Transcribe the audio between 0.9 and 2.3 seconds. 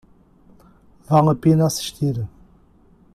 Vale a pena assistir